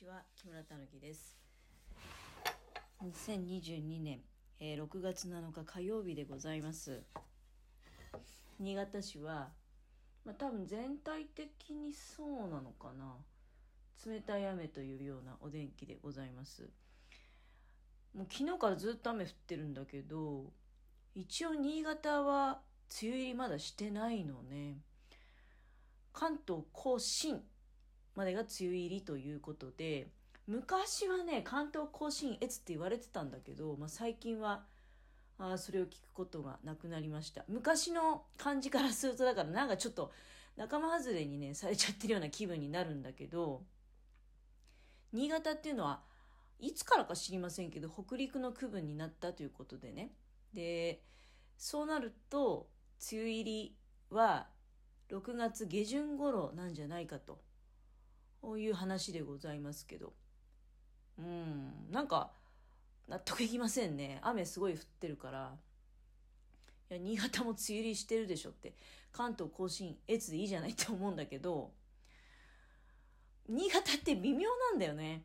[0.00, 1.36] ちは木村たぬきです。
[3.04, 4.20] 2022年、
[4.58, 7.02] えー6月7日火曜日でございます。
[8.58, 9.50] 新潟市は、
[10.24, 13.14] まあ、多分全体的にそうなのかな。
[14.06, 16.70] 冷たい雨というようなお天気でございます。
[18.14, 20.44] もう昨日からずっと雨降ってるんだけど
[21.14, 22.62] 一応新潟は
[23.02, 24.78] 梅雨入りまだしてないのね。
[26.14, 27.42] 関東甲信
[28.14, 30.08] までが梅雨入りということで
[30.46, 34.64] 昔はね関東甲信越って言われてたんだけど、まあ、最近は
[35.38, 37.44] あそれを聞くことがなくなりました。
[37.48, 40.12] 昔の感じからするとだからなんかちょっと
[40.56, 43.62] 仲間外れにねされちゃってるような気分になるんだけど
[45.12, 46.02] 新潟っていうのは
[46.58, 50.10] いつからか知りませんけど北陸の区分になったということでね。
[50.52, 51.02] で
[51.56, 52.68] そうなると
[53.10, 53.76] 梅雨入り
[54.10, 54.48] は
[55.10, 57.40] 6月下旬頃なんじゃないかと。
[58.40, 60.12] こういう話でございますけど。
[61.18, 61.90] うん。
[61.90, 62.32] なんか
[63.08, 64.20] 納得いきませんね。
[64.22, 65.58] 雨すごい降ってるから。
[66.90, 68.74] いや新潟も梅雨入りしてるでしょって。
[69.12, 71.72] 関東甲信越でいいじゃないって思うんだけど。
[73.48, 75.24] 新潟って微妙なんだよね。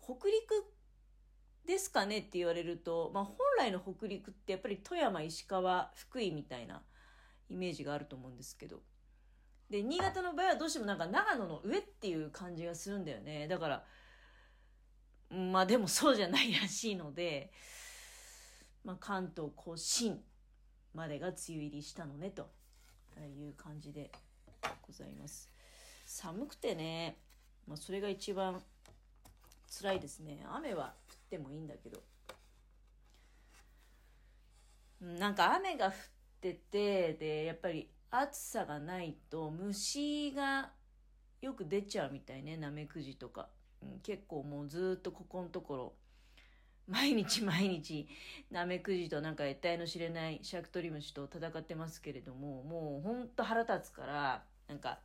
[0.00, 0.64] 北陸
[1.66, 6.82] ですかねって言われると、まあ、本来の北陸ってやっぱり富山石川福井みたいな
[7.50, 8.80] イメージがあると思うんですけど。
[9.70, 13.46] で新潟の場合はどうしてもなんか長野の上っていう感じがするんだよね。
[13.48, 13.84] だから
[15.30, 17.52] まあでもそうじゃないらしいので、
[18.82, 20.20] まあ、関東甲信
[20.94, 22.48] までが梅雨入りしたのねと
[23.18, 24.10] いう感じで
[24.80, 25.50] ございます。
[26.06, 27.18] 寒くてね、
[27.66, 28.62] まあ、それが一番
[29.80, 30.46] 辛いですね。
[30.50, 32.00] 雨は降ってもいいんだけど。
[35.00, 35.92] なんか雨が降っ
[36.40, 40.70] ててでやっぱり暑さがないと虫が
[41.40, 43.48] よく出ちゃうみたいねナメクジとか、
[43.82, 45.92] うん、結構もうずっとここのところ。
[46.88, 48.08] 毎日毎日
[48.50, 54.98] ナメクジとなんか得体の知れないシャクトリムシと戦ってますけれどももうほんと腹立つからなんか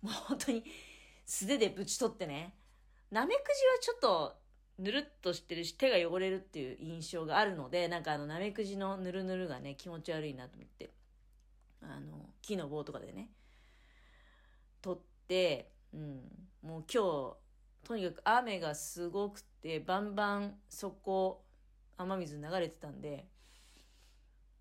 [0.00, 0.62] もう本当に
[1.26, 2.54] 素手でぶち取ってね。
[3.10, 4.36] ナメクジはちょっと
[4.78, 10.90] ぬるっとしてるし手が汚れるっていう印象があるのでなんかあのナメクジのぬるぬるがね気持ち悪いなと思って。
[11.82, 13.30] あの木の棒とかでね。
[14.82, 16.20] 取って、うん、
[16.62, 17.36] もう今日
[17.86, 21.44] とにかく雨がすごくてバンバンそこ
[21.96, 23.26] 雨水流れてたんで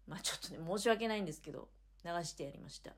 [0.08, 1.70] まあちょっとね申し訳ないんですけど
[2.04, 2.92] 流してやりました。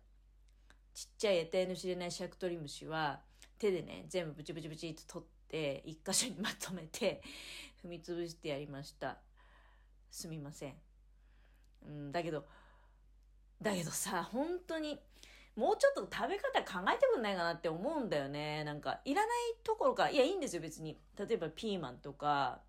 [0.93, 3.21] ちっちゃい得体の知れないシャクトリムシは
[3.57, 7.21] 手でね全部ブチブチブチと取って一箇所にまとめて
[7.83, 9.17] 踏み潰してやりました。
[10.09, 10.75] すみません、
[11.85, 12.45] うん、だけど
[13.61, 14.99] だけどさ本当に
[15.55, 18.63] もうちょっと食べ方考えてくんないかなって思うんだよね。
[18.63, 20.97] なんかいらないところからいやいいんですよ別に。
[21.17, 22.61] 例えばピーマンとか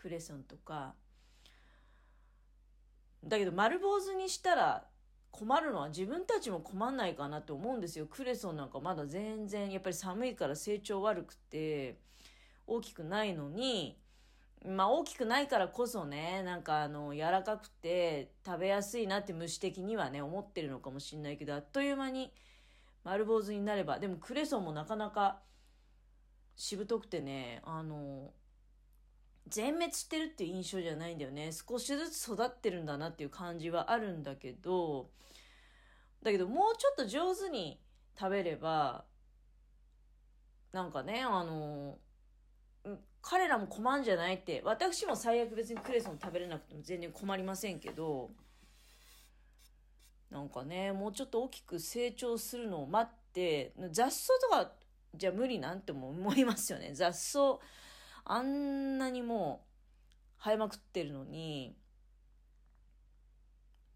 [0.00, 0.94] クレソンとか。
[3.24, 4.86] だけど丸坊主にしたら
[5.30, 8.06] 困るのは自分たちも困んないかなって思うんですよ。
[8.06, 11.98] クレソンなんかまだ全然やっぱり寒いから成長悪くて
[12.66, 13.98] 大きくないのに
[14.64, 22.32] まあ大きくないからこそねなんかあの柔らかくて食べやすいなって虫的にはね思ってるのかもしれないけどあっという間に
[23.04, 23.98] 丸坊主になれば。
[23.98, 25.40] でもクレソンもなかなか
[26.56, 28.32] しぶとくてねあの
[29.48, 31.50] 全滅してるっていう印象じゃないんだよね。
[31.52, 35.10] 少しずつ育ってるんだなっていう感じはあるんだけど
[36.22, 37.78] だけどもうちょっと上手に
[38.18, 39.04] 食べれば
[40.72, 41.98] なんかねあの
[43.22, 48.30] 彼らも困んじゃないって私も最悪別にクレソン食べれなくても全然困りませんけど
[50.30, 54.72] なんかねもうちょっと大きく成長するのを待って雑草とか
[55.14, 56.92] じゃ無理なんても思いますよね。
[56.92, 57.58] 雑草
[58.24, 59.64] あんなにも
[60.40, 61.76] う生えまくってるのに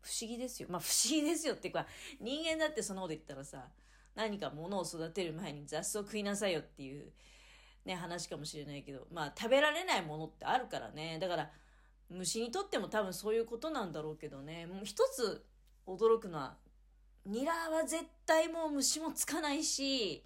[0.00, 0.69] 不思議ですよ。
[0.70, 1.87] まあ不思議ですよっていうか
[2.20, 3.66] 人間だってそのこと言ったらさ
[4.15, 7.12] 何か物を育てる前に雑草食いなさいよっていう
[7.88, 11.19] ね、話かもしれないけど、まあ食べられないものってあるからね。
[11.19, 11.50] だから
[12.11, 14.67] 虫にとっても多分そういうことなんだろうけどね。
[14.67, 15.46] もう一つ
[15.87, 16.58] 驚くのは、
[17.25, 20.23] ニラは絶対もう虫もつかないし、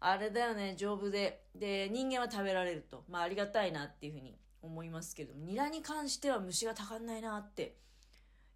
[0.00, 1.44] あれだよね、丈夫で。
[1.54, 3.04] で、人間は食べられると。
[3.06, 7.76] まあありがたいなっていうふうに思いますけど、ニラに関しては虫がたかんないなって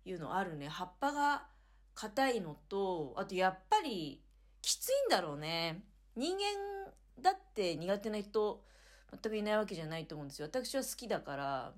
[0.06, 0.68] いうのあるね。
[0.68, 1.46] 葉っぱが
[1.94, 4.22] 硬いのと、あとやっぱり
[4.62, 5.84] きついんだろうね。
[6.16, 6.75] 人間
[7.20, 8.62] だって苦手な人
[9.10, 10.46] 全くいないわけじゃないと思うんですよ。
[10.46, 11.72] 私は好きだから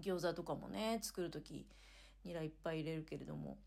[0.00, 1.66] 餃子とかもね作る時
[2.24, 3.58] ニラいっぱい入れるけれども。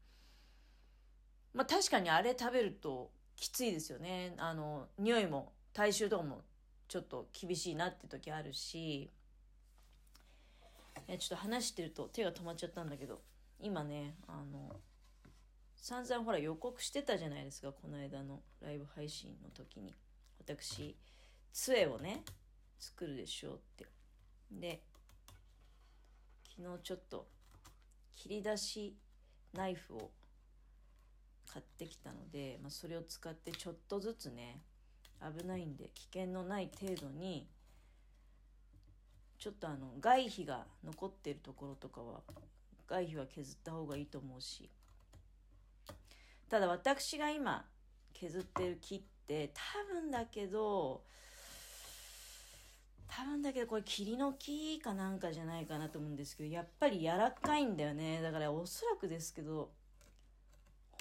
[1.54, 4.34] まあ確かにあれ食べるときついですよね。
[4.38, 6.42] あの匂いも体臭とかも
[6.88, 9.12] ちょっと厳しいなって時あるし。
[11.08, 13.22] ちょっと話してると手が止まっちゃったんだけど。
[13.62, 14.80] 今ねあの
[15.76, 19.94] 散々ほら予告してたじゃないですかこの間のライブ配信の時に。
[20.40, 20.96] 私
[21.54, 22.24] 杖をね
[22.80, 23.86] 作るでしょうって。
[24.52, 24.82] で
[26.58, 27.28] 昨日ちょっと
[28.16, 28.96] 切り出し
[29.54, 30.12] ナイフを
[31.52, 34.62] 買ってきたので、まあ、それを使ってちょっとずつね
[35.22, 37.48] 危ないんで危険のない程度に
[39.38, 42.22] ちょっとあの外皮が残ってるところとかは
[42.88, 44.70] 外皮は削った方がいいと思うし。
[46.50, 47.64] ただ私が今
[48.14, 51.04] 削ってる木っって多分だけど
[53.08, 58.22] 多分だけどこれ霧の木かなんかじゃないかなと思うんですけどやっぱり柔らかいんだよね。
[58.22, 59.72] だからおそらくですけど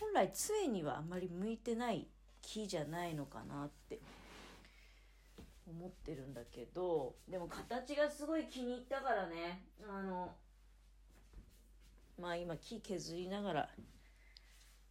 [0.00, 2.06] 本来杖にはあんまり向いてない
[2.42, 3.98] 木じゃないのかなって
[5.66, 9.62] 思ってるんだけどでも形がすごい気に入ったからね。
[9.88, 10.34] あの
[12.20, 13.68] まあ今木削りながら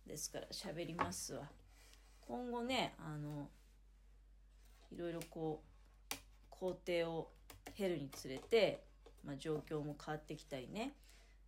[0.08, 1.48] ですから喋りますわ。
[2.28, 3.50] 今後ねあの
[4.92, 5.64] いろいろこ
[6.12, 6.16] う
[6.50, 7.32] 工程を
[7.76, 8.84] 経るにつれて、
[9.24, 10.94] まあ、状況も変わってきたりね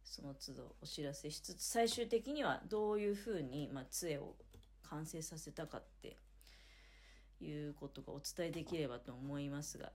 [0.04, 4.36] その都度お知らせしつつ最終的にはどういうふうに、まあ、杖を
[4.90, 6.18] 完成させたかって
[7.42, 9.92] いうことがお伝えできればと思いますが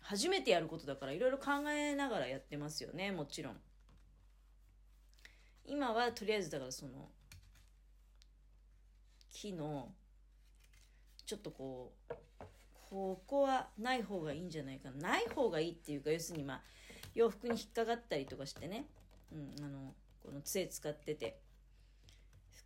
[0.00, 3.56] 初めてやることだからいろいろ考えながらやってますよねもちろん。
[5.64, 7.08] 今はとりあえずだからその
[9.32, 9.92] 木の
[11.26, 12.14] ちょっとこう
[12.90, 14.90] ここはない方がいいんじゃないか。
[14.90, 16.60] なない方がいいっていうか要するにまあ
[17.14, 18.86] 洋服に引っかかったりとかしてね、
[19.32, 21.38] うん、あのこの杖使ってて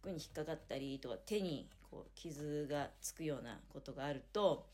[0.00, 4.66] 服に引っかかったりとか手にこう傷がつくようなことがあると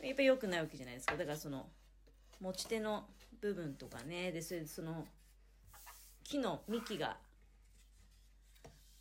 [0.00, 1.16] やっぱり良くないわけじゃないですか。
[1.16, 1.68] だからその
[2.40, 3.04] 持ち手の
[3.40, 4.32] 部分とかね。
[4.32, 5.06] でそれでその
[6.24, 7.16] 木の幹が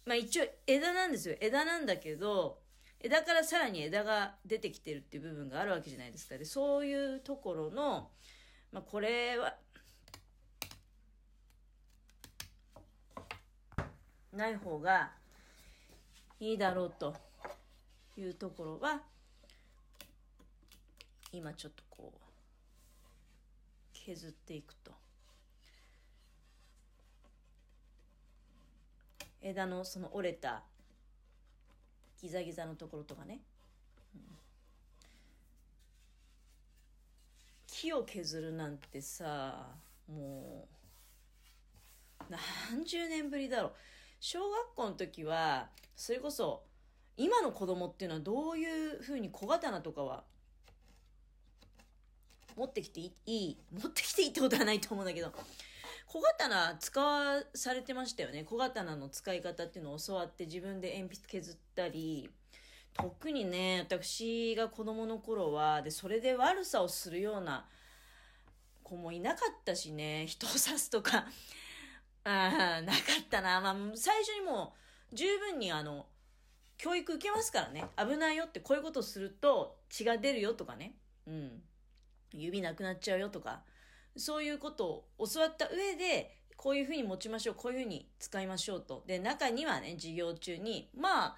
[0.06, 1.36] まあ一応枝なんですよ。
[1.40, 2.61] 枝なんだけど、
[3.04, 6.38] 枝からさらに枝が出てきてるっていう部分があるわけじゃないですか。
[6.38, 8.10] で、そういうところの、
[8.72, 9.56] まあこれは、
[14.32, 15.12] ない方が
[16.40, 17.16] いいだろうと
[18.18, 19.02] いうところは、
[21.34, 22.20] 今ちょっとこう、
[23.94, 24.92] 削っていくと。
[29.42, 30.64] 枝のその折れた
[32.22, 33.40] ギザギザのところとかね、
[34.16, 34.22] うん、
[37.68, 39.68] 木を削るなんてさ
[40.08, 42.24] もう
[42.70, 43.72] 何十年ぶりだろう。
[44.20, 46.62] 小学校の時はそれこそ
[47.18, 50.24] 今の子供っていうのはどういうふうに小刀とかは
[52.56, 55.32] 持ってきていい持ってきていいってことはないと思うんだけど
[56.12, 58.44] 小刀使わされてましたよね。
[58.44, 62.30] 小刀の使い方っていうのを教わって自分で鉛筆削ったり、
[62.92, 67.66] 特にね、私が子供の頃は、で、それで悪さをするような
[68.84, 71.28] 子もいなかったしね、人を刺すとか、
[72.26, 73.62] あなかったな。
[73.62, 74.74] まあ、最初にも
[75.14, 76.08] う十分にあの、
[76.78, 77.86] 教育受けますからね。
[77.96, 80.94] 危ないよってこういうことすると血が出るよとかね。
[81.26, 81.62] うん。
[82.34, 83.62] 指なくなっちゃうよとか。
[84.18, 89.04] そういうことを教わった上で、こういうふうに持ちましょう、こういうふうに使いましょうと。
[89.08, 91.38] で、中にはね、授業中に、まあ、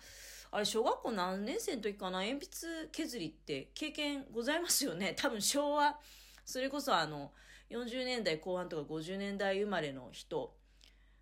[0.52, 5.16] あれ、小学校何年生の時かな、鉛筆削りって経験ございますよね。
[5.18, 6.00] 多分昭和、
[6.46, 7.34] それこそあの、
[7.70, 10.56] 40年代後半とか50年代生まれの人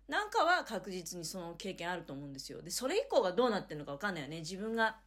[0.08, 2.60] なんかは確実にその経験あると思うんですよ。
[2.60, 4.40] で、それ以降がどうなってるのかわかんないよね。
[4.40, 4.98] 自分が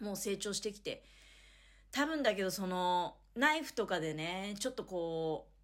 [0.00, 1.04] もう成長してきて。
[1.90, 5.55] 多分だけど、その、ナイフとかでね、ちょっとこう、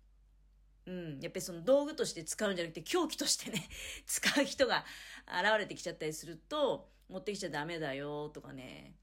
[0.87, 3.69] うん、やっぱりその道具として使うんじゃなくて凶器としてね
[4.07, 4.85] 使う人が
[5.27, 8.97] 現れてきちゃったりすると持ってきちゃダメだよとかね。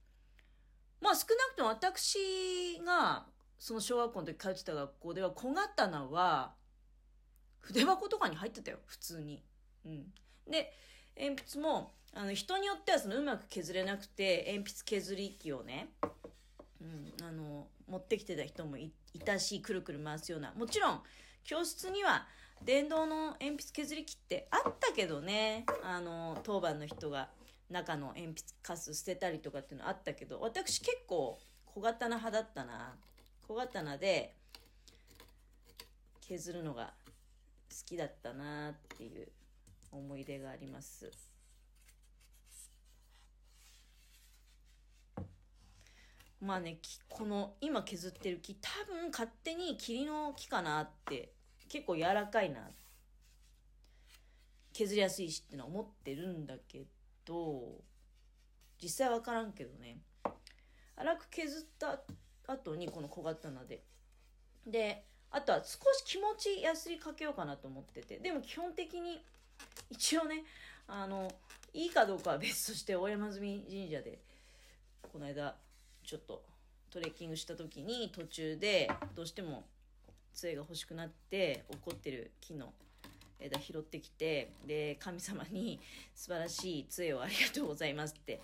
[1.00, 6.56] まあ少なくとも私がその小学校の時通ってた学校では小刀は
[7.60, 9.44] 筆箱とかに入ってたよ普通に。
[9.86, 10.14] うん、
[10.50, 10.74] で
[11.18, 15.90] 鉛筆もあの人によってはそのうまく削れなくて鉛筆削り機をね、
[16.82, 18.92] うん、あの持ってきてた人もい
[19.24, 20.54] たしくるくる回すような。
[20.54, 21.04] もちろん
[21.44, 22.28] 教室には
[22.64, 25.66] 電動の鉛筆削り器ってあったけどね。
[25.84, 27.30] あの当番の人が
[27.70, 32.96] 中の鉛筆カス捨てたりとかっていうのあったけど私結構小刀派だったな。
[33.48, 34.36] 小刀で
[36.22, 36.94] 削るのが
[37.70, 39.28] 好きだったなっていう
[39.92, 41.29] 思い出があります。
[46.42, 46.80] まあね
[47.10, 51.34] この今削ってる木多分勝手に霧の木かなって
[51.68, 52.62] 結構柔らかいな。
[54.72, 56.86] 削りやすいしってのは思ってるんだけ
[57.26, 57.82] ど
[58.82, 59.98] 実際分からんけどね。
[60.96, 62.00] 粗く削った
[62.48, 63.84] 後にこの小刀で。
[64.66, 68.20] であとは少し気持ちやすりかけようかなと思ってて。
[68.20, 69.22] でも基本的に
[69.90, 70.44] 一応ね
[70.88, 71.30] あの
[71.74, 74.20] いいかどうかは別として大山積神社で
[75.12, 75.56] この間
[76.10, 76.42] ちょっと
[76.90, 79.66] トレッキングした時に途中でどうしても
[80.34, 82.74] 杖が欲しくなって落っこってる木の
[83.40, 85.80] 枝拾ってきてで神様に
[86.16, 88.42] 素晴らしい杖をありがとうございますって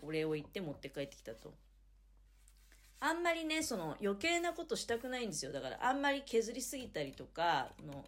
[0.00, 1.52] お礼を言って持って帰ってきたと。
[3.00, 8.04] あんまりねその余計なことしたくないんですよだからあんまり削りすぎたりとかの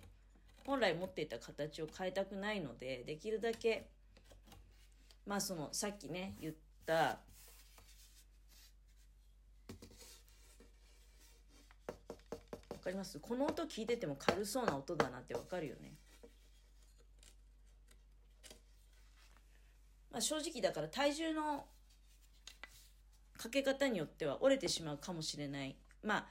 [0.64, 3.88] 本来持っていた形を変えたくないのでできるだけ
[5.26, 6.54] まあそのさっきね言っ
[6.86, 7.18] た
[12.84, 13.18] かります？
[13.18, 15.94] この音聞いてても軽そうな音だなってわかるよね。
[20.12, 21.64] まあ正直だから体重の
[23.36, 25.74] かけ方によっては折れてしまうかもしれない。
[26.02, 26.26] まあ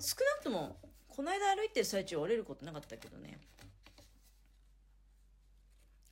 [0.00, 3.38] 少なくともこの間歩いてる最中折れることなかったけどね。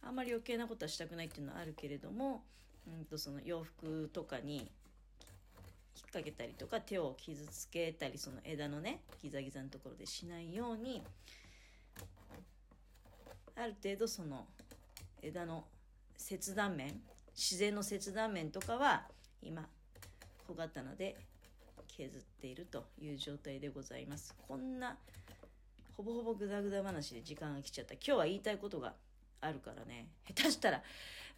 [0.03, 2.45] あんまり余計なことはしたくないっていうのはあるけれども、
[2.87, 4.71] うんとその洋服とかに
[5.97, 11.03] 引っ掛けたりとか手を傷つけたりその枝のねギザギザのところでしないように
[13.57, 14.47] ある程度その
[15.23, 15.65] 枝の
[16.17, 17.01] 切断面
[17.35, 19.03] 自然の切断面とかは
[19.43, 19.67] 今
[20.47, 21.17] 小刀で
[21.87, 24.97] 削っているという状態でございますこんな
[25.97, 28.95] ほぼほぼグダグダ話で時間が来ちゃった今日は言いたいことが
[29.41, 30.83] あるからね下手したら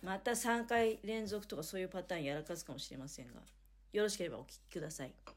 [0.02, 3.40] また3回連続とかそういうパターンやらかすかもしれませんが
[3.92, 5.35] よろしければお聞きください。